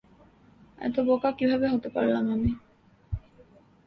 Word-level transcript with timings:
এত 0.79 0.95
বোকা 1.07 1.29
কীভাবে 1.37 1.67
হতে 1.67 1.89
পারলাম 1.95 2.25
আমি? 2.31 2.51